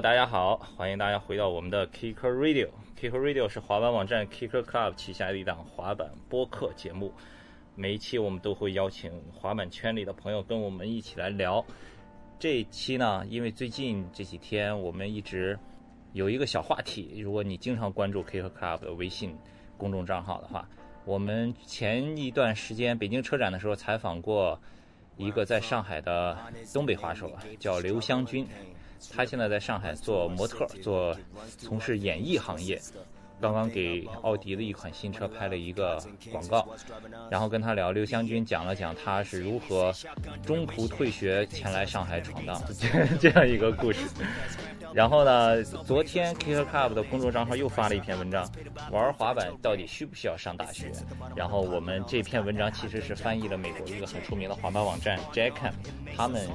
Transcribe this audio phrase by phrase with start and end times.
[0.00, 2.68] 大家好，欢迎大家回到我们的 Kicker Radio。
[3.00, 7.12] Kicker Radio 是滑板网站 Kicker Club 旗下的一档滑板播客节目。
[7.76, 11.64] 每一期我们都会邀请滑板圈里的朋友跟我们一起来聊。
[12.40, 15.56] 这一期呢，因为最近这几天我们一直
[16.12, 19.36] 有一个小话题，如果你经常关注 Kicker Club 的微信
[19.78, 20.68] 公众账号的话，
[21.04, 24.60] 我们前一段时间北京车展的时候采访过
[25.16, 26.36] 一个在上海的
[26.72, 28.46] 东北滑手啊，叫刘湘军。
[29.12, 31.16] 他现在在上海做模特，做
[31.58, 32.80] 从事演艺行业。
[33.40, 36.66] 刚刚给奥迪的一款新车拍了一个广告，
[37.28, 39.92] 然后跟他聊，刘湘军讲了讲他是如何
[40.46, 42.62] 中途退学前来上海闯荡
[43.20, 43.98] 这样一个故事。
[44.94, 48.48] 然后呢，昨天 Kicker Club 的公众账号又发了一篇文章，
[48.92, 50.92] 玩滑板到底需不需要上大学？
[51.34, 55.74] 然后我们这篇文章其实是翻译了美国一个很出名的滑板网站 j a c k a m
[56.16, 56.48] 他们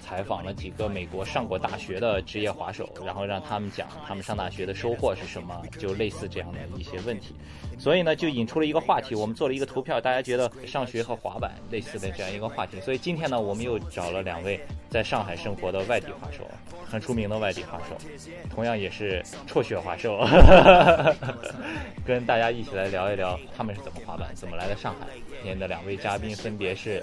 [0.00, 7.34] 采访了几个美国上过大学的职业滑手，然后让他们讲他们上大学的收获是什么，就类似这样的一些问题。
[7.78, 12.80] 所以呢，就引出了一个话题，我们做了一个投票，大家觉得上学和滑板类似的这样一个话题。
[12.80, 16.48] 所以今天呢，我们又找了两位在上海生活的外地滑手，
[16.86, 17.81] 很出名的外地滑手，
[18.50, 20.18] 同样也是辍学滑手，
[22.06, 25.06] 跟大家一起来聊一聊他们是怎么滑板，怎么来的上海。
[25.14, 27.02] 今天的两位嘉宾分别是，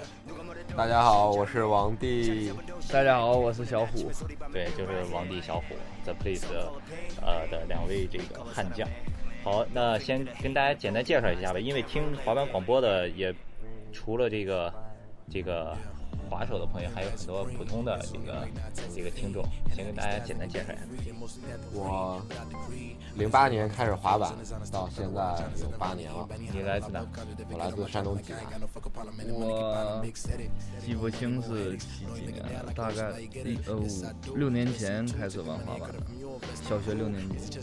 [0.76, 2.52] 大家好，我是王帝，
[2.90, 4.10] 大家好，我是小虎，
[4.52, 6.46] 对，就是王帝、小虎，The Place，
[7.20, 8.88] 呃的两位这个悍将。
[9.42, 13.34] 好，那先跟大家简单介绍一下吧，因为听滑板广播的也
[13.92, 14.72] 除了这个
[15.30, 15.76] 这个。
[16.30, 18.46] 滑手的朋友还有很多普通的这个
[18.94, 20.82] 这个听众，先跟大家简单介绍一下。
[21.72, 22.22] 我
[23.16, 24.32] 零八年开始滑板，
[24.70, 25.20] 到现在
[25.60, 26.28] 有八年了。
[26.38, 27.04] 你来自哪？
[27.50, 28.40] 我来自山东济南。
[29.32, 30.02] 我
[30.80, 33.12] 记不清是几几年了，大概
[33.66, 33.76] 呃
[34.28, 35.98] 五六年前开始玩滑板的，
[36.68, 37.58] 小学六年级，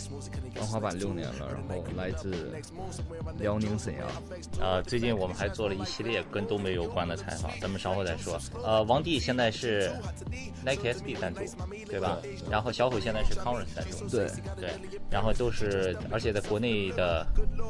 [0.59, 2.53] 玩滑板六年了，然后来自
[3.39, 4.05] 辽宁沈阳。
[4.59, 8.37] 呃，最近我们还做了一系列跟东北有关的采访，咱们稍后再说。
[8.63, 9.91] 呃，王帝现在是
[10.65, 11.41] Nike SB 赞助，
[11.89, 12.17] 对吧？
[12.49, 14.27] 然后小虎现在是 Converse 赞助，对
[14.59, 14.69] 对。
[15.09, 17.25] 然后都是，而且在国内的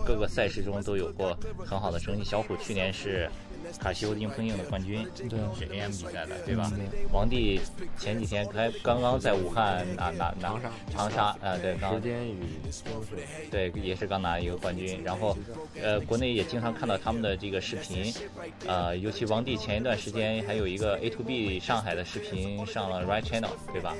[0.06, 2.24] 各个赛事中都有过很好的成绩。
[2.24, 3.30] 小虎去年是。
[3.79, 6.72] 卡西欧硬碰硬的冠军，对，是 AM 比赛的，对吧？
[7.11, 7.59] 王帝
[7.97, 12.38] 前几天还刚刚在武汉拿拿拿长沙，长沙，呃，对，时间与
[13.51, 15.01] 对，也是刚拿一个冠军。
[15.03, 15.38] 然后，
[15.81, 18.13] 呃，国内也经常看到他们的这个视频，
[18.66, 23.94] 呃，尤其王帝前一段时间还有一个 A to B 上海的视频上了 Right Channel，对吧？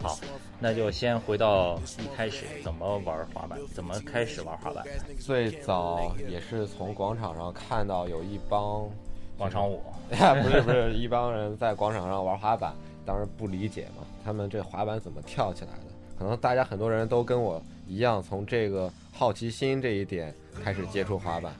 [0.00, 0.18] 好，
[0.60, 4.84] 那就先回到一开始怎么玩滑板，怎么开始玩滑板。
[5.18, 8.88] 最早也是从广场上看到有一帮
[9.36, 12.72] 广场舞， 不是不是一帮人在广场上玩滑板，
[13.04, 15.84] 当时不理解嘛，他们这滑板怎么跳起来的？
[16.18, 20.34] 可能大家很多人都跟我一样，从这个好奇心这一点
[20.64, 21.52] 开始接触滑板，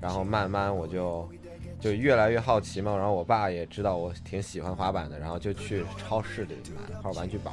[0.00, 1.28] 然后慢慢我就
[1.80, 2.96] 就越来越好奇嘛。
[2.96, 7.52] 然后我爸也知道我挺喜欢滑板的，然后就去超市里买了块玩具板。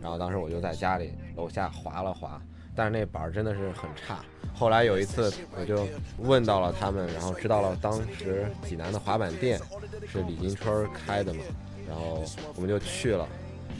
[0.00, 2.40] 然后当时我就在家里楼下滑了滑，
[2.74, 4.24] 但是那板儿真的是很差。
[4.54, 5.86] 后来有一次我就
[6.18, 9.58] 问到了他们，然后知道了当时济南的滑板店
[10.06, 11.40] 是李金春开的嘛，
[11.88, 13.26] 然后我们就去了。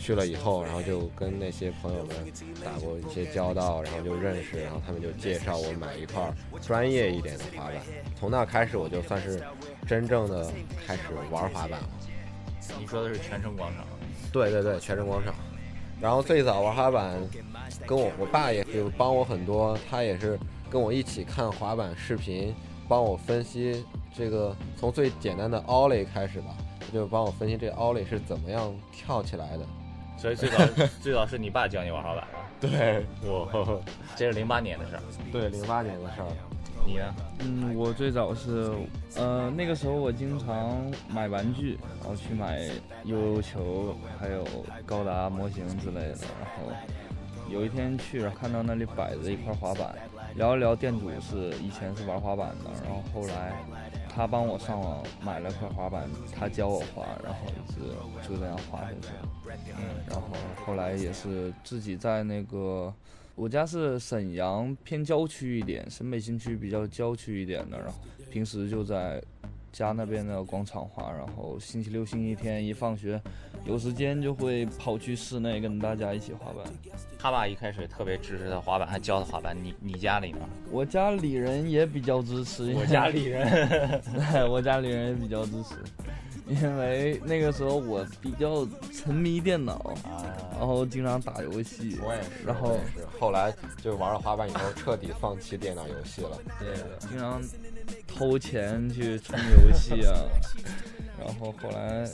[0.00, 2.14] 去了以后，然后就跟那些朋友们
[2.64, 7.82] 打过一些交道，然后就认识，然后他们就介绍我买一块专业一点的滑板。
[8.14, 9.42] 从那开始我就算是
[9.88, 10.52] 真正的
[10.86, 11.02] 开始
[11.32, 11.88] 玩滑板了。
[12.78, 13.84] 你说的是泉城广场？
[14.32, 15.34] 对对对，泉城广场。
[16.00, 17.18] 然后最早玩滑板，
[17.86, 20.38] 跟我我爸也就帮我很多，他也是
[20.70, 22.54] 跟我一起看滑板视频，
[22.88, 23.84] 帮我分析
[24.16, 26.54] 这个从最简单的 ollie 开始吧，
[26.92, 29.66] 就帮我分析这 ollie 是怎么样跳起来的。
[30.16, 30.58] 所以最早
[31.00, 32.26] 最早是你爸教你玩滑板
[32.60, 32.68] 的？
[32.68, 33.80] 对，我
[34.16, 35.02] 这是零八年的事儿。
[35.32, 36.26] 对，零八年的事儿。
[36.88, 37.14] 你呢？
[37.40, 38.72] 嗯，我最早是，
[39.14, 42.62] 呃，那个时候我经常买玩具，然后去买
[43.04, 44.42] 悠悠球，还有
[44.86, 46.16] 高达模型之类的。
[46.40, 46.72] 然后
[47.50, 49.94] 有一天去，看到那里摆着一块滑板，
[50.34, 53.52] 聊一聊，店主是以前是玩滑板的，然后后来
[54.08, 57.80] 他帮我上网买了块滑板，他教我滑，然后一直
[58.26, 59.08] 就这样滑下去。
[59.76, 60.28] 嗯，然后
[60.64, 62.90] 后来也是自己在那个。
[63.38, 67.94] 我家是沈阳偏郊区一点，沈北新区比较郊区一点的，然后
[68.28, 69.22] 平时就在
[69.78, 73.20] 家那边的广场滑，然后星期六、星期天一放学
[73.64, 76.64] 有时间就会跑去室内跟大家一起滑板。
[77.16, 79.56] 他爸一开始特别支持他滑板，还教他滑板。
[79.56, 80.40] 你你家里呢？
[80.72, 84.02] 我家里人也比较支持，我家里人，
[84.50, 85.76] 我家里人也比较支持。
[86.48, 89.94] 因为那个时候我比较沉迷电脑，
[90.58, 91.98] 然后经常打游戏。
[92.02, 96.38] 我也是，然后是后来就玩了滑板以后，彻底放弃电脑游戏了。
[96.58, 96.74] 对，
[97.08, 97.40] 经常
[98.06, 100.14] 偷钱去充游戏啊。
[101.18, 102.08] 然后后来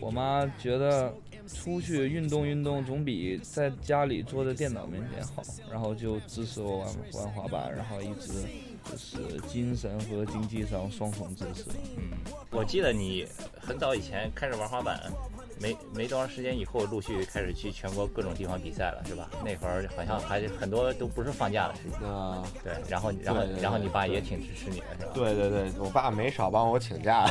[0.00, 1.14] 我妈觉得
[1.46, 8.44] 出去运动运动总比在家里坐在电脑面前好，然后就支持我玩玩滑板，然后一直。
[8.90, 11.64] 就是精神和经济上双重支持。
[11.98, 12.10] 嗯，
[12.50, 13.26] 我记得你
[13.60, 15.12] 很早以前开始玩滑板，
[15.60, 19.28] 没没多长时间以后，陆续开始去全国各种地方比赛了，是吧？
[19.44, 22.08] 那会儿好像还很多都不是放假的时间。
[22.08, 25.12] 啊，对，然后然后然后你爸也挺支持你的，是吧？
[25.14, 27.26] 对对对，我爸没少帮我请假，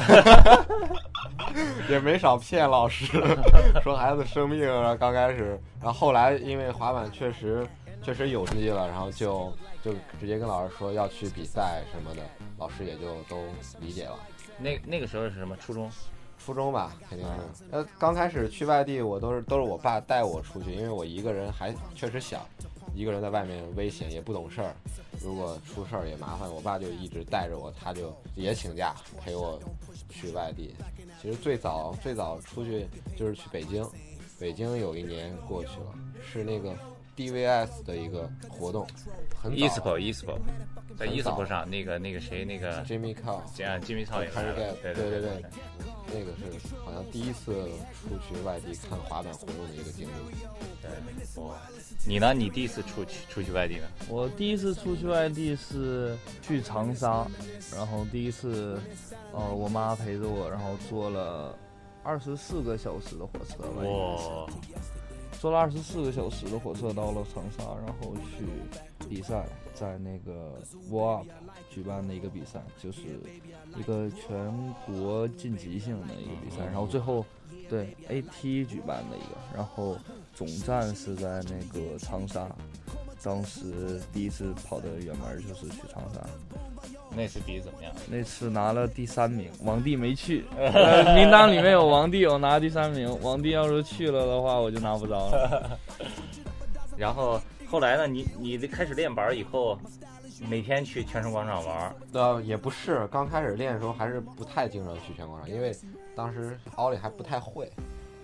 [1.89, 3.05] 也没少骗老师，
[3.83, 4.95] 说孩子生病了。
[4.97, 7.65] 刚开始，然后后来因为滑板确实
[8.01, 9.53] 确实有成绩了，然后就。
[9.85, 12.21] 就直接跟老师说要去比赛什么的，
[12.57, 13.37] 老师也就都
[13.79, 14.19] 理解了。
[14.57, 15.89] 那那个时候是什么初中？
[16.37, 17.65] 初中吧，肯定是。
[17.71, 22.47] 呃，刚开始去外地，我都是都是我爸带我出去，因为我一个人还确实小，
[22.95, 24.73] 一个人在外面危险，也不懂事儿。
[25.21, 29.59] 如果出事儿也麻烦，我爸就一直带着我，他就也请假陪我
[30.09, 30.73] 去外地。
[31.21, 32.87] 其实最早最早出去
[33.17, 33.85] 就是去北京，
[34.39, 35.93] 北京有一年过去了，
[36.23, 36.73] 是那个。
[37.17, 38.87] DVS 的一个活动，
[39.35, 40.37] 很 ESPO，ESPO，
[40.95, 43.15] 在 ESPO 上，那个那个谁，那个 Jimmy
[43.57, 44.53] 样 Jimmy Cow 也是，
[44.83, 45.43] 对对对对，
[46.13, 47.53] 那个是好像第一次
[47.91, 50.11] 出去外地看滑板活动的一个经历。
[50.79, 51.55] 对，哇，
[52.07, 52.35] 你呢？
[52.35, 53.87] 你第一次出去出去外地呢？
[54.07, 57.25] 我第一次出去外地是去长沙，
[57.75, 58.79] 然后第一次，
[59.33, 61.57] 呃，我妈陪着我，然后坐了
[62.03, 63.63] 二十四个小时的火车。
[63.81, 64.47] 哇。
[65.39, 68.45] 坐了二十四个小时的火车到了长沙，然后去
[69.07, 70.59] 比赛，在那个
[70.91, 71.25] Up
[71.69, 73.01] 举办的一个比赛，就是
[73.77, 77.23] 一个全国晋级性的一个比赛，然后最后
[77.69, 79.97] 对 AT 举办的一个，然后
[80.33, 82.49] 总站是在那个长沙，
[83.23, 86.27] 当时第一次跑的远门就是去长沙。
[87.17, 87.91] 那次比怎么样？
[88.07, 90.45] 那次拿了第三名，王帝没去。
[91.15, 93.09] 名单里面有王帝，我拿第三名。
[93.23, 95.79] 王帝要是去了的话，我就拿不着了。
[96.95, 98.05] 然后后来呢？
[98.07, 99.77] 你你开始练板以后，
[100.47, 101.95] 每天去泉城广场玩？
[102.13, 105.75] 呃，也不是，刚开始练的时候还是不太经常去泉广场，因为
[106.15, 107.69] 当时奥利还不太会，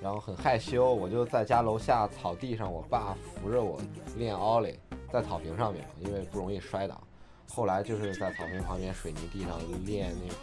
[0.02, 3.80] 然后很害羞，我就在家楼下草地上，我爸扶着我
[4.18, 4.78] 练奥利，
[5.12, 7.02] 在草坪上面，因为不容易摔倒。
[7.48, 10.40] 后来就是在草坪旁边水泥地上练那种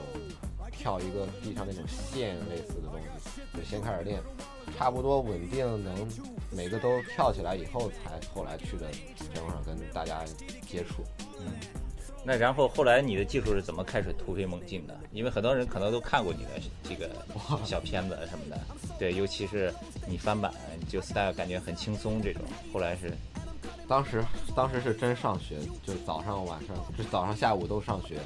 [0.71, 4.21] 跳一个地上那种线类似的东西，就先开始练，
[4.79, 6.09] 差不多稳定能
[6.51, 8.87] 每个都跳起来以后，才后来去的
[9.17, 10.25] 全广场跟大家
[10.67, 11.03] 接触。
[11.41, 11.53] 嗯，
[12.25, 14.97] 那然后后来你的技术是怎么开始突飞猛进的？
[15.13, 16.51] 因为很多人可能都看过你的
[16.85, 17.11] 这个
[17.65, 18.61] 小片子什么的，
[18.99, 19.75] 对，尤其是
[20.09, 20.55] 你翻版
[20.89, 22.43] 就 style 感觉很轻松这种，
[22.73, 23.13] 后来是。
[23.91, 28.21] 当时，当时是真上学，就早上晚上，就早上下午都上学，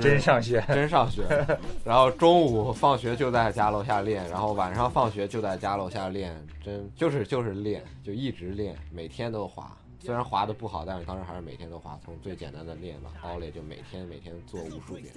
[0.00, 1.24] 真上学，真上学。
[1.84, 9.76] 然后中午放学就在家楼下练，然后晚上放学就在家楼下练，真就是就是练，就一直练，每天都滑。
[9.98, 15.12] 虽然滑的不好，但是当时还是每天都滑，从最简单的练吧，奥利就每天每天做无数遍。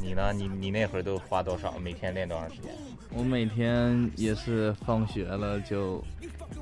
[0.00, 0.32] 你呢？
[0.32, 1.74] 你你那会儿都花多少？
[1.78, 2.72] 每天练多长时间？
[3.14, 6.02] 我每天也是放学了就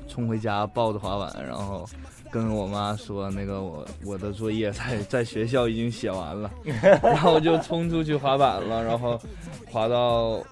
[0.07, 1.87] 冲回家抱着滑板，然后。
[2.33, 6.51] 跟我妈说，那个 我我的作业在在学校已经写完了，
[7.03, 9.21] 然后就冲出去滑板了，然后
[9.69, 10.43] 滑到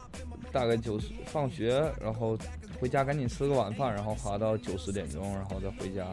[0.52, 2.38] 大概九十放学，然后
[2.80, 6.06] 回家赶紧吃个晚饭，然后滑到九十点钟，然后再回家。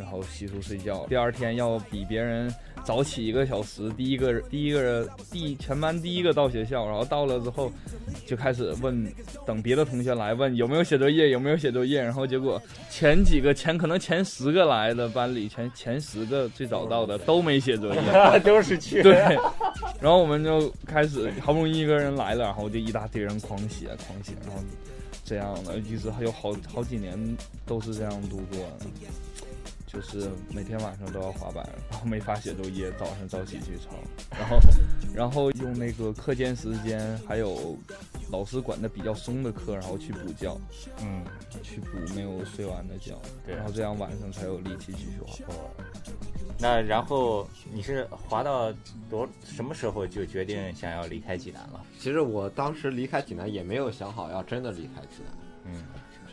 [0.00, 2.52] 然后洗漱睡觉，第二天要比别人
[2.84, 3.90] 早起一个小时。
[3.90, 7.70] 第一个第一个人第全班第一个到学校，然后到了之后
[8.26, 9.06] 就开始问，
[9.46, 12.02] 等别的同学来问有没有写作业，有没有写作业。
[12.02, 19.38] 然后结果前几个前可能前十个来的班里，前前十个最早到的 都没写作业，都是去对。
[20.00, 24.62] 然后我们就开始好不容易一个人来了，然后就一大堆人狂写狂写，然后
[25.24, 27.18] 这样的一直还有好好几年
[27.66, 28.86] 都是这样度过的。
[29.92, 33.90] 就是每天晚上都要滑板，然后没法写作业，早上早起去抄，
[34.38, 34.60] 然后，
[35.12, 37.76] 然后用那个课间时间，还有
[38.30, 40.56] 老师管的比较松的课，然后去补觉，
[41.02, 41.24] 嗯，
[41.62, 45.54] 去补没有睡完的觉，对然后这样晚上才有力气继续滑。
[45.54, 45.70] 哦，
[46.56, 48.72] 那然后你是滑到
[49.08, 51.84] 多什么时候就决定想要离开济南了？
[51.98, 55.82] 其实我当时离开济南也没有想好要真的离开济南，嗯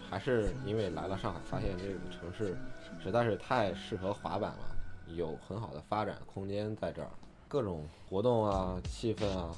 [0.10, 2.56] 还是因为来了上海，发现这个城市
[3.04, 4.76] 实在是太适合滑板了，
[5.16, 7.10] 有很好的发展空间在这儿，
[7.48, 9.54] 各种活动啊、气氛啊、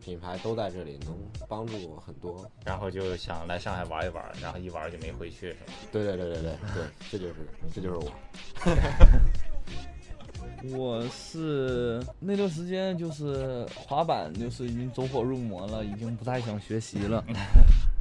[0.00, 1.14] 品牌都在这里，能
[1.48, 2.44] 帮助我很多。
[2.64, 5.60] 然后就想来上海玩一玩，然后一玩就没回去，是吧？
[5.90, 7.34] 对对对对对对，这就是
[7.74, 8.12] 这就是我。
[10.76, 17.24] 我是那段时间就是滑板，就是已经走火入魔了，已经不太想学习了。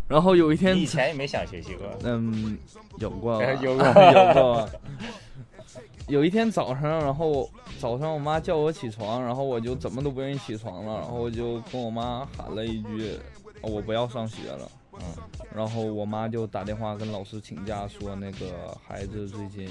[0.09, 2.57] 然后有一天以，前也没想学习过，嗯，
[2.97, 4.69] 有过， 有过 有过。
[6.07, 7.47] 有一天早上，然后
[7.77, 13.11] 早上我妈叫我起床，然后我就怎么都不愿意起床了，然后我就跟我妈喊了一句
[13.61, 15.01] ：“哦我不要上学了。”嗯，
[15.55, 19.69] 然后我妈就打电话跟老师请假，说那个孩子最近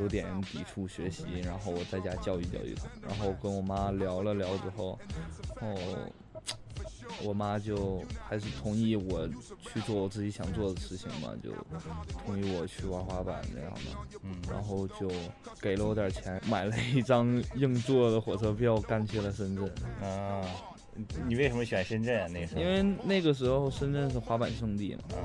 [0.00, 2.84] 有点抵触学习，然后我在家教育教育他。
[3.06, 4.98] 然后跟我妈聊了聊之后，
[5.60, 5.76] 哦，
[7.22, 9.28] 我妈就还是同意我
[9.72, 11.50] 去做我自己想做的事情嘛，就
[12.24, 14.18] 同意我去玩滑板这样的。
[14.22, 15.10] 嗯，然后就
[15.60, 19.64] 给了我点钱，买了一张硬座的火车票，干去了深圳。
[20.02, 20.42] 啊，
[21.26, 22.26] 你为什么选深圳啊？
[22.32, 22.60] 那时候？
[22.60, 25.24] 因为那个时候深圳是滑板圣地嘛，啊，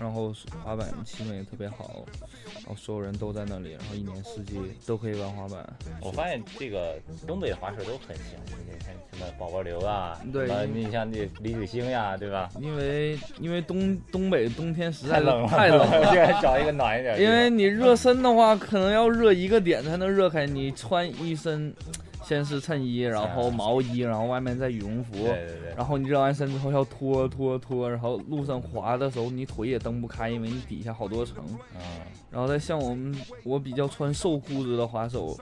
[0.00, 0.32] 然后
[0.64, 2.04] 滑板气氛也特别好，
[2.64, 5.66] 然后所有人都在那里，然后一年四季都可以玩滑板。
[6.00, 12.50] 我发现这个东北的滑手都很行，你看什么宝宝流啊，对你像那李子星呀，对吧？
[12.58, 17.20] 因为因为东东北冬天实在是冷了，太冷了， 就要找一个暖一点。
[17.20, 20.46] 因为你热身的话，可能要热一个点才能热开。
[20.46, 21.74] 你穿一身，
[22.26, 31.36] 先是衬衣，然后毛衣，然后外面再羽绒服，对对对，然后你热完身之后要脱脱脱，然后路上滑的时候你腿也蹬不开，因为你底下好多层。
[31.76, 31.80] 嗯，
[32.28, 35.38] 然后再像我们我比较穿瘦裤子的滑手，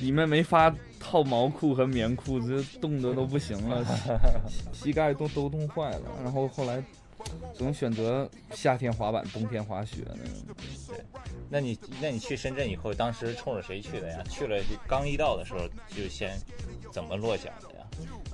[0.00, 3.84] 里面没法套毛裤和棉裤子，冻得都不行了，
[4.46, 6.02] 膝膝盖都都冻坏了。
[6.22, 6.80] 然后后来
[7.54, 10.56] 只能选择夏天滑板，冬天滑雪那种。
[11.50, 14.22] 那你那你去深圳以后，当时冲着谁去的呀？
[14.28, 16.38] 去了就刚一到的时候就先
[16.92, 17.86] 怎么落脚的呀？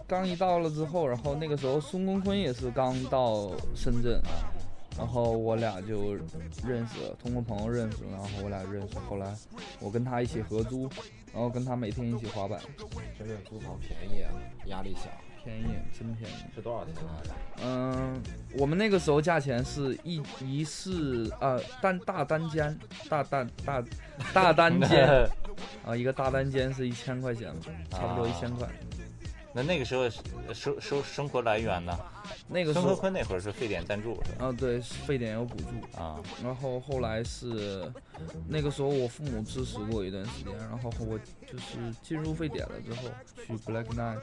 [0.06, 4.20] 刚一到了之后，然后那个时候孙公坤也是刚到深圳，
[4.98, 6.14] 然后我俩就
[6.66, 9.34] 认识了，通过朋友认识，然后我俩认识，后来
[9.80, 10.88] 我跟他一起合租，
[11.32, 12.60] 然后跟他每天一起滑板，
[13.16, 14.30] 深圳租房便宜啊，
[14.66, 15.08] 压力小。
[15.44, 16.34] 便宜，真便宜。
[16.54, 17.30] 是多少钱来着？
[17.62, 18.22] 嗯，
[18.58, 22.76] 我们那个时候价钱是一一室呃单大单间，
[23.08, 23.84] 大大大
[24.32, 25.28] 大单间
[25.84, 28.68] 啊，一个大单间是一千块钱吧，差不多一千块。
[29.56, 30.10] 那那个时候
[30.52, 31.96] 收收生活来源呢？
[32.48, 34.46] 那个时候坤那会儿是沸点赞助是吧？
[34.46, 35.96] 啊，对，沸点有补助。
[35.96, 37.88] 啊，然后后来是
[38.48, 43.02] 那个时候我父母支持过一段时间，然后我就是进入沸点了之后
[43.46, 44.18] 去 Black Knight，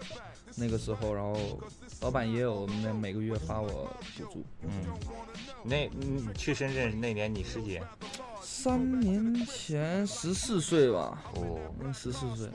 [0.56, 1.60] 那个时候然后
[2.02, 4.44] 老板也有那每个月发我补助。
[4.62, 4.70] 嗯，
[5.64, 7.80] 那你去深圳那年你十几？
[8.42, 12.50] 三年前十四岁吧，哦，嗯，十四岁。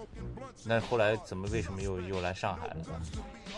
[0.64, 3.02] 那后来怎么为什么又又来上海了呢？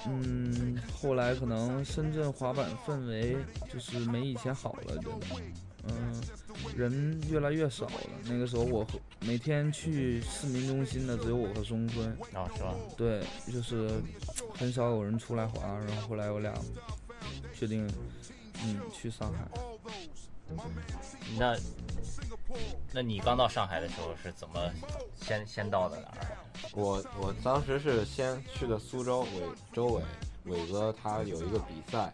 [0.07, 3.37] 嗯，后来可能深圳滑板氛围
[3.73, 5.11] 就是没以前好了，就，
[5.89, 6.23] 嗯，
[6.77, 7.93] 人越来越少了。
[8.25, 12.75] 那个时候我和每天去市民中心的只有我和松坤，啊，是吧？
[12.97, 13.91] 对，就是
[14.55, 15.63] 很少有人出来滑。
[15.87, 16.53] 然后后来我俩
[17.55, 17.87] 决定，
[18.65, 19.49] 嗯，去上海。
[21.39, 21.57] 那，
[22.93, 24.71] 那你刚到上海的时候是怎么
[25.21, 26.27] 先先到的哪儿？
[26.73, 29.29] 我我当时是先去的苏州，伟
[29.73, 30.03] 周伟
[30.47, 32.11] 伟哥他有一个比赛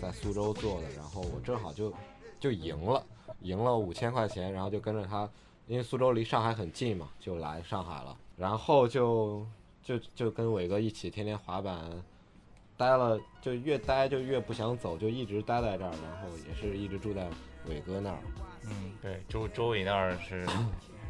[0.00, 1.92] 在苏州做的，然后我正好就
[2.42, 3.00] 就赢了，
[3.42, 5.30] 赢了五千块钱，然后就跟着他，
[5.68, 9.46] 因为苏州离上海很近嘛，就来上海了，然后就
[9.80, 11.78] 就就跟伟哥一起天天滑板，
[12.76, 17.28] 待了就越待就越不想走，就一直待在这儿，然后也是一直住在
[17.68, 18.18] 伟哥那儿，
[18.64, 20.44] 嗯，对，周周伟那儿是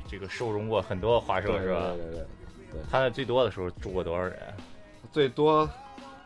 [0.06, 1.94] 这个收容过很多滑手是吧？
[1.96, 2.26] 对对对。
[2.90, 4.38] 他那最多的时候住过多少人？
[5.10, 5.66] 最多，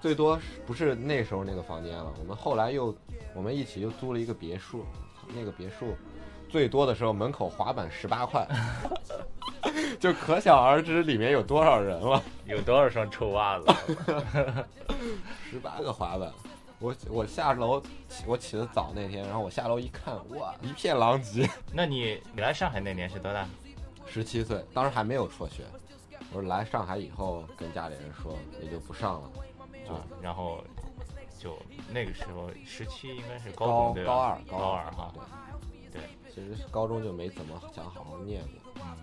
[0.00, 0.36] 最多
[0.66, 2.12] 不是那时候那个房间了。
[2.18, 2.92] 我们后来又，
[3.36, 4.84] 我们一起又租了一个别墅，
[5.34, 5.94] 那个别墅
[6.48, 8.48] 最多的时候门口滑板十八块，
[10.00, 12.22] 就可想而知里面有多少人了。
[12.46, 13.66] 有多少双臭袜子？
[15.50, 16.32] 十八个滑板，
[16.78, 17.82] 我我下楼，
[18.26, 21.46] 我起得早那天，然后我下楼一看，哇，一片狼藉。
[21.74, 23.46] 那你你来上海那年是多大？
[24.06, 25.64] 十七岁，当时还没有辍学。
[26.32, 29.30] 我说来上海以后跟家里人说也就不上了，
[29.92, 30.62] 啊，然后
[31.38, 31.56] 就
[31.92, 34.12] 那个时候十七应该是高高中对吧？
[34.12, 35.12] 高二高二哈。
[35.92, 36.02] 对对，
[36.34, 38.72] 其实高中就没怎么想好好念过。
[38.82, 38.96] 嗯，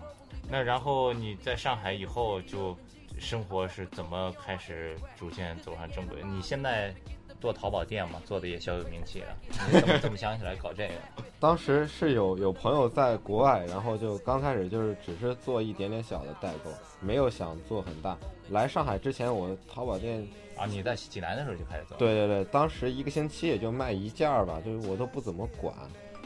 [0.50, 2.76] 那然后你在上海以后就
[3.18, 6.22] 生活是怎么开始逐渐走上正轨？
[6.22, 6.94] 你现在
[7.40, 9.36] 做淘宝店嘛，做的也小有名气了，
[9.72, 10.94] 你怎么怎么想起来搞这个？
[11.40, 18.16] 当时是有有朋友在国外，然后就刚开始就是只是做一点点小的代购，没有想做很大。
[18.50, 20.26] 来上海之前，我淘宝店
[20.56, 21.96] 啊，你在济南的时候就开始做？
[21.98, 25.74] 对对对，当时一个星期也就卖一件儿吧，就是我都不怎么管。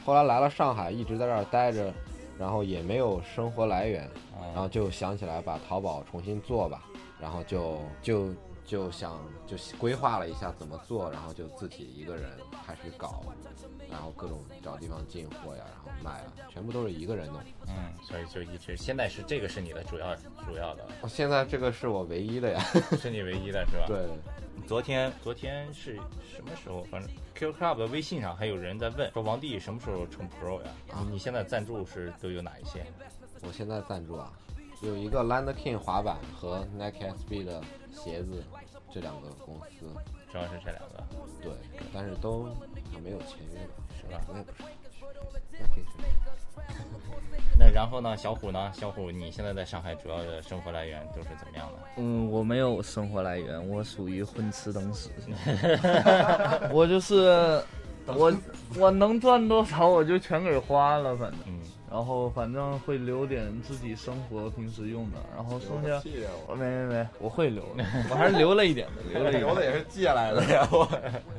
[0.04, 1.92] 后来来了上海，一直在这儿待着，
[2.38, 4.08] 然后也没有生活来源，
[4.52, 6.85] 然后就想起来把淘宝重新做吧，
[7.20, 8.28] 然后就就
[8.68, 12.30] 就想就规划了一下怎么做，然后就自己一个人
[12.66, 13.25] 开始搞，
[13.90, 17.40] 然后各种找地方进货呀，然后卖啊，全部都是一个人弄。
[17.66, 20.14] 嗯，所以就一直现在是这个是你的主要
[20.46, 22.60] 主要的，现在这个是我唯一的呀，
[23.00, 23.87] 是你唯一的是吧？
[23.87, 24.06] 对。
[24.66, 25.94] 昨天昨天是
[26.30, 26.82] 什么时候？
[26.90, 30.68] 反正 Q Club 的微信上还有人在问说王帝什么时候成 Pro 呀？
[30.92, 32.84] 啊，你现在赞助是都有哪一些？
[33.42, 34.30] 我现在赞助啊，
[34.82, 38.44] 有一个 Land King 滑板和 Nike SB 的鞋子，
[38.92, 39.87] 这两个公司，
[40.30, 41.04] 主要是这两个。
[41.42, 41.52] 对，
[41.92, 42.45] 但是都
[42.92, 43.75] 还没有签约吧？
[44.00, 44.21] 是吧？
[44.28, 44.68] 我也不知道。
[45.52, 45.83] Nike
[47.59, 48.71] 那然后呢，小虎呢？
[48.73, 51.78] 小虎，你现在在上海主要的生活来源都是怎么样的？
[51.97, 55.11] 嗯，我没有生活来源，我属于混吃等死。
[56.73, 57.62] 我就是
[58.07, 58.33] 我，
[58.76, 61.40] 我能赚多少我就全给花了，反正。
[61.47, 61.57] 嗯。
[61.90, 66.02] 然后反正会留点自己生活平时用的，然后剩下
[66.47, 69.45] 我没没没，我会留的， 我还是留了一点的，留了一点。
[69.45, 70.88] 留的也是借来的呀，我。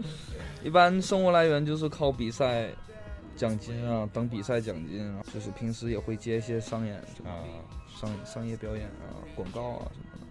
[0.64, 2.70] 一般生活来源就是靠比赛。
[3.36, 7.40] 奖金啊，等比赛奖金啊，就是平时也会接一些商演，啊，
[7.88, 10.28] 商商业表演啊，广告啊什么的。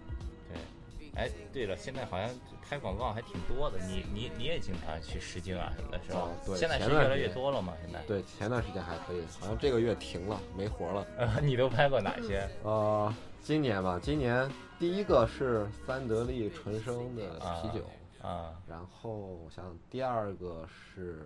[0.53, 2.29] 对，哎，对了，现在好像
[2.69, 6.27] 拍广告还挺多的，你你你也经常去试镜啊什么的，是吧？
[6.45, 7.99] 对，现在是越来越多了嘛，现在。
[8.03, 11.05] 对，前段时间还可以，好像这个月停了，没活了。
[11.41, 12.47] 你都拍过哪些？
[12.63, 13.11] 呃，
[13.41, 14.47] 今年吧，今年
[14.77, 17.83] 第一个是三得利纯生的啤酒
[18.21, 21.25] 啊，然后我想第二个是。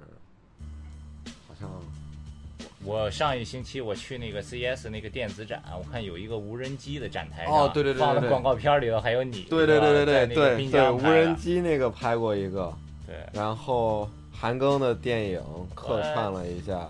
[1.48, 1.70] 好像
[2.86, 12.74] 我上一星期我去那个 CES 那个电子展，我看有一个无人机的展台上，哦，对对对，放的广告片里头还有你，对对对对对对对，无人机那个拍过一个，
[13.08, 15.42] 对，然后韩庚的电影
[15.74, 16.90] 客串了一下，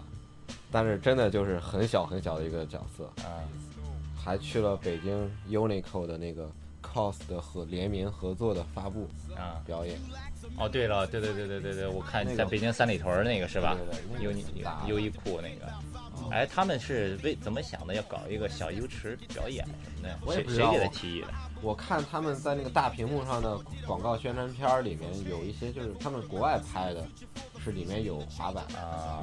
[0.71, 3.45] 但是真的就是很小很小的一个角色，啊，
[4.17, 6.49] 还去了北京 Uniqlo 的那个
[6.81, 9.97] COS 的和联名合作的发布啊表演。
[10.57, 13.77] 哦，对了，对对对对对对，我看在北京三里屯那个是吧？
[14.21, 14.45] 优衣
[14.87, 15.71] 优衣库那个，
[16.31, 17.93] 哎，他们是为怎么想的？
[17.93, 20.43] 要搞一个小游池表演什么的？
[20.43, 21.27] 谁谁给他提议的？
[21.61, 27.05] 我看他们在那个大屏幕上的广告宣传片里面有一些，就是他们国外拍的，
[27.63, 28.65] 是里面有滑板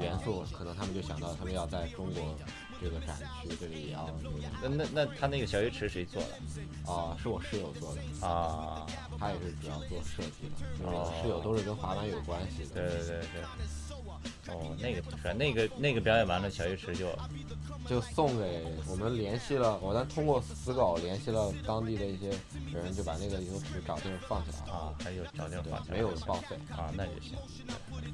[0.01, 2.37] 元素，可能他们就想到他们要在中国。
[2.83, 4.09] 这个展区这里也要
[4.63, 6.91] 那那那他那个小鱼池谁做的？
[6.91, 8.87] 啊，是我室友做的啊，
[9.21, 10.89] 他也是主要做设计的。
[10.89, 12.71] 哦，室友都是跟滑板有关系的。
[12.75, 13.43] 对对对对。
[14.49, 17.07] 哦，那个不帅，那个那个表演完了，小鱼池就
[17.87, 22.31] 就送给我们联系了，我咱通过死狗联系了当地的一些
[22.73, 27.37] 人，就把那个游池找地方放起来啊，还有找地方放起来，没有报废啊，那就行。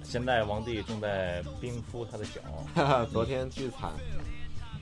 [0.05, 3.93] 现在王帝正在冰敷他的脚， 昨天巨惨。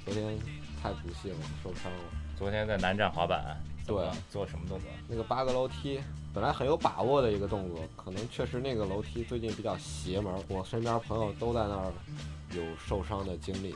[0.05, 0.39] 昨天
[0.83, 1.99] 太不幸了，受伤了。
[2.37, 3.97] 昨天在南站滑板，对，
[4.31, 4.89] 做什么动作？
[5.07, 6.01] 那个八个楼梯，
[6.33, 10.33] 本来很有把握的一个动作，可能确实那个楼梯最近比较邪门。
[10.49, 11.93] 我身边朋友都在那儿
[12.53, 13.75] 有受伤的经历，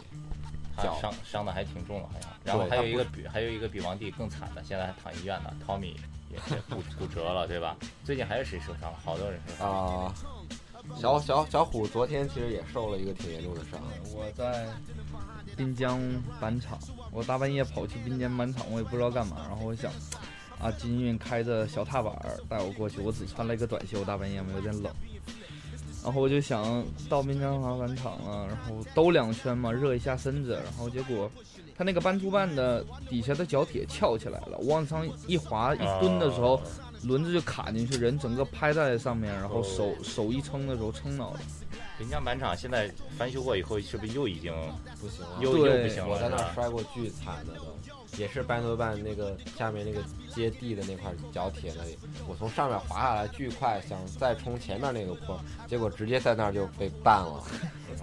[0.78, 2.30] 脚伤伤的还挺重的，好像。
[2.42, 5.54] 然后还有一个比还有一个比王帝更惨的，现在还躺医院呢。
[5.66, 5.94] Tommy
[6.30, 7.76] 也是骨骨折了，对吧？
[8.02, 8.98] 最近还有谁受伤了？
[9.04, 10.14] 好多人受伤啊。
[10.96, 13.78] 小小小虎昨天其实也受了一个挺严重的伤。
[14.14, 14.68] 我在。
[15.58, 16.00] 滨江
[16.40, 16.78] 板场，
[17.10, 19.38] 我大半夜跑去滨江板场，我也不知道干嘛。
[19.48, 19.90] 然后我想，
[20.60, 22.14] 啊，金运开着小踏板
[22.48, 24.92] 带我过去，我只穿了一个短袖，大半夜嘛有点冷。
[26.04, 30.52] 然后我就想到滨江滑板场了，然后兜两圈嘛，热一下身子。
[30.52, 31.28] 然后结果，
[31.76, 36.62] 他那个搬出办的底下的脚铁翘起来了，往上一滑一蹲的时候，
[37.02, 41.40] 轮子就卡进去，人整个拍在上面，然后手手一撑的时候撑到了。
[41.98, 44.52] 滨江板厂现在翻修过以后，是不是又已经
[45.00, 45.38] 不行了？
[45.40, 46.08] 又又不行了？
[46.08, 47.76] 我在那儿摔过巨惨的都，
[48.16, 50.00] 也是半头半那个下面那个
[50.32, 57.42] 接地的那块角铁那里，我从上面滑下来巨快，想再冲前面那个坡，结果直接在那儿就被绊了，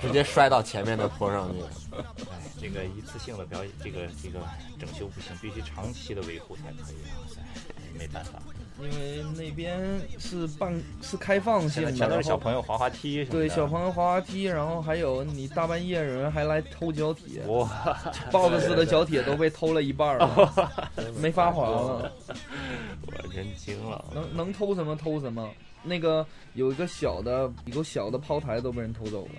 [0.02, 1.64] 直接摔到前面的坡上去。
[2.30, 4.40] 哎，这个一次性的表演，这个这个
[4.78, 7.24] 整修不行，必须长期的维护才可以啊！
[7.98, 8.42] 没办法。
[8.80, 9.80] 因为那边
[10.20, 13.32] 是半是开放性的，全都是小朋友滑滑梯什么的。
[13.32, 17.68] 对小朋友滑滑梯，然后还有你大半夜人还来偷脚铁，哇，
[18.32, 20.74] 抱着似的脚铁都被偷了一半儿了，
[21.22, 22.12] 没法滑了。
[23.08, 24.04] 我真惊了。
[24.14, 25.50] 能能偷什么偷什么。
[25.82, 29.32] 那个有一个小的，一个小的炮台都被人偷走了。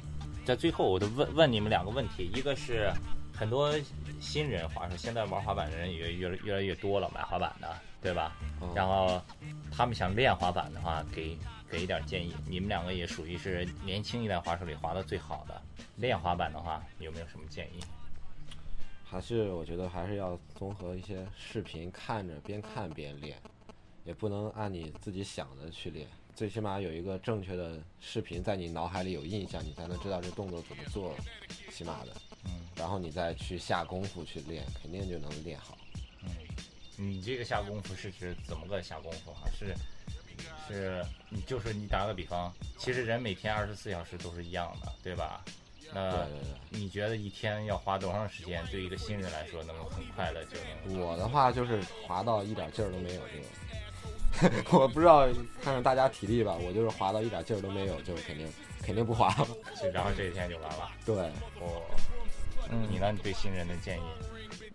[0.45, 2.89] 在最后，我都问问你们两个问题，一个是
[3.35, 3.75] 很多
[4.21, 7.69] 新人滑手，现在玩滑板的人也越越来越多了，买滑板的，
[8.07, 8.37] 对吧？
[8.63, 9.21] 嗯然后
[9.73, 11.37] 他们想练滑板的话，给
[11.69, 12.33] 给一点建议。
[12.47, 15.61] 你们两个也属于是年轻一代滑手里滑的最好的，
[15.97, 17.81] 练滑板的话有没有什么建议？
[19.05, 23.37] 还是我觉得还是要综合一些视频，看着边看边练，
[24.05, 26.07] 也不能按你自己想的去练。
[26.37, 31.13] 最起码有一个正确的视频在你脑海里有印象，你才能知道这动作怎么做，
[31.73, 32.13] 起码的。
[32.45, 35.77] 嗯然后你再去下功夫去练，肯定就能练好。
[36.97, 39.49] 你这个下功夫是指怎么个下功夫啊？
[39.59, 39.75] 是
[40.69, 45.45] 是，你就是你打个比方，其实人每天二十四小时都是一样的，对吧？
[45.93, 46.27] 那。
[46.69, 51.01] 你觉得一天要花多长时间，对一个新人来说能很快的就能？
[51.01, 55.27] 我的话就是滑到一点劲儿都没有就， 我不知道
[55.63, 58.47] 看看大家体力吧，我就是滑到一点劲儿都没有，就肯定
[58.83, 59.49] 肯定不滑了。
[59.95, 60.91] 然后这一天就完了。
[61.07, 61.15] 对，
[61.61, 61.83] 我、
[62.71, 63.11] 嗯，你呢？
[63.13, 64.03] 你对新人的建议？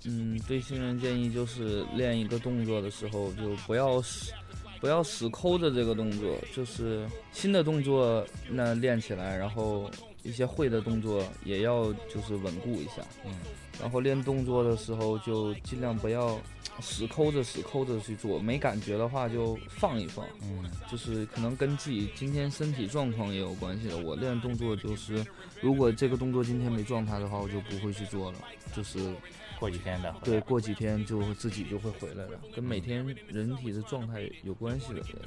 [0.05, 4.31] 嗯，对新人建议就是练一个动作的时候，就不要死，
[4.79, 9.89] 不要死抠着这个动作，就是新的动作那练起来，然后
[10.23, 13.05] 一些会的动作也要就是稳固一下。
[13.25, 13.31] 嗯，
[13.79, 16.39] 然后练动作的时候就尽量不要
[16.79, 20.25] 死抠着死抠着去做，没感觉的话就放一放。
[20.41, 23.97] 嗯就是可能跟自己今天身体状况也有关系的。
[23.97, 25.25] 我练动作就是，
[25.61, 28.39] 如果这个动作今天没状态的话，我就不会去做了。
[28.75, 29.13] 就是
[29.61, 30.11] 过几天的。
[30.23, 35.01] 对，过几天就自己就会回来了，跟每天人体的状态有关系的。
[35.01, 35.19] 这个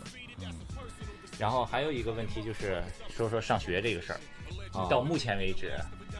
[1.38, 4.20] 然后还有一个问题就是说说上学这个事儿。
[4.72, 5.72] 啊到目前为止，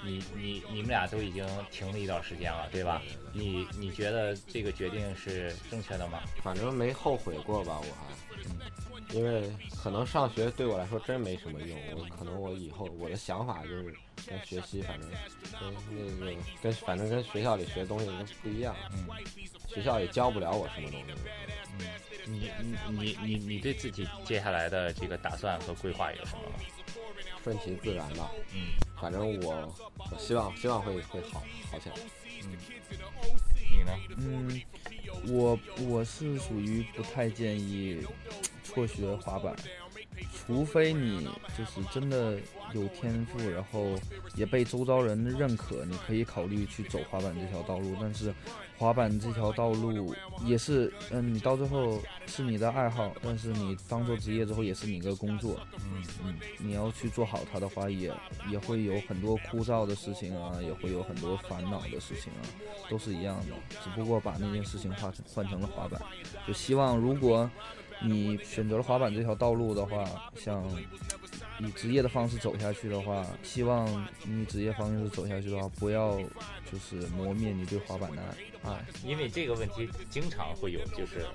[0.04, 3.02] 你你你们俩都已经停了一段时间了，对吧？
[3.32, 6.20] 你你觉得这个决定是正确的吗？
[6.40, 8.14] 反正没后悔过吧，我还，
[9.10, 9.50] 因为
[9.82, 13.94] 可能上学对我来说真没什么用，我可能我以后我的想法就是
[14.26, 15.08] 跟学习，反正
[15.60, 18.12] 跟那个跟反正跟学校里学的东西都
[18.42, 19.06] 不一样，嗯
[19.68, 21.06] 学校也教不了我什么东西。
[21.78, 21.86] 嗯，
[22.26, 26.54] 你你你你你对自己接下来的这个打算和规划有什么吗？
[27.42, 29.74] 顺其自然吧，嗯反正我
[30.10, 31.96] 我希望希望会会好好起来。
[32.42, 32.56] 嗯，
[33.70, 33.92] 你呢？
[34.16, 34.62] 嗯，
[35.28, 38.06] 我我是属于不太建议
[38.64, 39.54] 辍学滑板，
[40.32, 42.36] 除非你就是真的
[42.72, 43.94] 有天赋，然后
[44.34, 47.94] 也被周遭人认可，你可以考虑去走滑板这条道路。
[48.00, 48.34] 但是
[48.76, 55.60] 滑板这条道路也是，嗯，你到最后是你的爱好，但是你当做职业之后也是你的工作。
[55.84, 58.12] 嗯嗯，你要去做好它的话，也
[58.50, 62.42] 也会有很多枯燥的事情啊，也会有很多烦恼的事情啊，
[62.88, 66.00] 都是一样的，只不过把那件事情换成换成了滑板。
[66.46, 67.48] 就希望如果
[68.02, 70.04] 你选择了滑板这条道路的话，
[70.36, 70.64] 想
[71.58, 73.86] 以职业的方式走下去的话，希望
[74.24, 76.18] 你以职业方式走下去的话，不要
[76.70, 78.22] 就是磨灭你对滑板的
[78.64, 78.84] 爱。
[79.04, 81.26] 因为这个问题经常会有，就是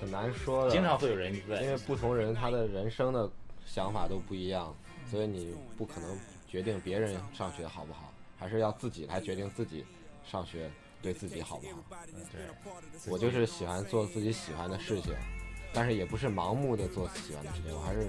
[0.00, 3.30] 很难说的，经常会有人问因，为不同人他的人生的
[3.64, 4.74] 想法都不一样，
[5.10, 9.84] 所以你不可能决定别人上学好不好，还是要自己来决定自己
[10.26, 12.04] 上学对自己好不好。
[12.32, 15.14] 对，我就是喜欢做自己喜欢的事情，
[15.72, 18.08] 但是也不是盲目的做喜欢的事情，我还是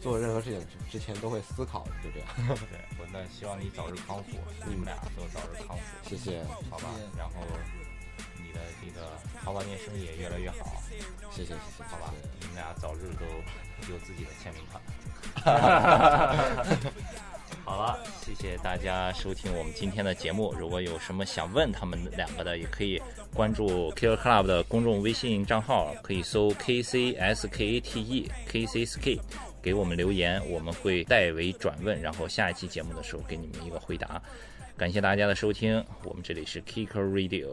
[0.00, 2.28] 做任何事情之前都会思考的，就这样。
[2.70, 6.88] 对，我那希望你早日康复，你们俩都早日康复，谢谢，好吧？
[7.18, 7.34] 然后
[8.36, 10.80] 你的这个淘宝店生意也越来越好，
[11.30, 12.14] 谢谢，谢谢，好吧？
[12.40, 13.26] 你们俩早日都
[13.92, 14.80] 有自己的签名款。
[17.64, 20.54] 好了，谢谢大家收听我们今天的节目。
[20.56, 23.02] 如果有什么想问他们两个的，也可以
[23.36, 29.20] 关注 Killer Club 的公众微信账号，可以搜 K C S K A T E K C S K，
[29.60, 34.22] 给我们留言，我们会代为转问，然后下一期节目的时候给你们一个回答。
[34.74, 37.50] 感谢大家的收听，我们这里是 Kicker Radio。